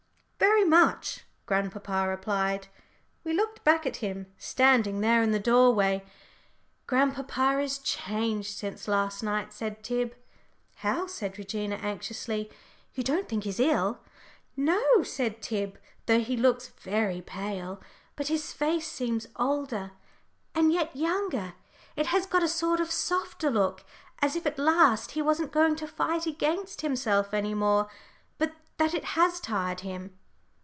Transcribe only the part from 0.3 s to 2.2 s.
"Very much," grandpapa